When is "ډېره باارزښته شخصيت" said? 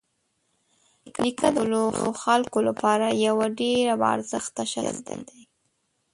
3.59-5.19